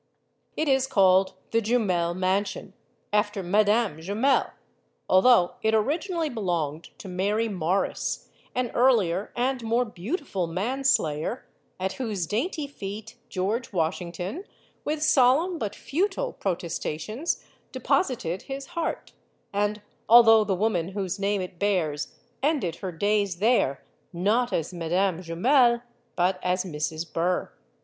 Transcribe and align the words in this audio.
It 0.57 0.67
is 0.67 0.87
called 0.87 1.33
the 1.51 1.61
Jumel 1.61 2.15
mansion, 2.15 2.73
after 3.13 3.43
Madame 3.43 3.99
Jumel, 4.01 4.49
although 5.07 5.51
it 5.61 5.75
originally 5.75 6.27
belonged 6.27 6.85
to 6.97 7.07
Mary 7.07 7.47
Morris, 7.47 8.27
an 8.55 8.71
earlier 8.71 9.31
and 9.35 9.63
more 9.63 9.85
beautiful 9.85 10.47
man 10.47 10.83
slayer, 10.83 11.45
at 11.79 11.93
whose 11.93 12.25
dainty 12.25 12.65
feet 12.65 13.17
George 13.29 13.71
Washington, 13.71 14.45
with 14.83 15.03
solemn, 15.03 15.59
but 15.59 15.75
futile, 15.75 16.33
pro 16.33 16.55
testations, 16.55 17.43
deposited 17.71 18.41
his 18.41 18.69
heart; 18.73 19.13
and 19.53 19.83
although 20.09 20.43
the 20.43 20.55
woman 20.55 20.87
whose 20.93 21.19
name 21.19 21.41
it 21.43 21.59
bears 21.59 22.15
ended 22.41 22.77
her 22.77 22.91
days 22.91 23.35
there, 23.35 23.83
not 24.11 24.51
as 24.51 24.73
Madame 24.73 25.21
Jumel, 25.21 25.83
but 26.15 26.39
as 26.41 26.63
Mrs. 26.65 27.05
Burr. 27.13 27.51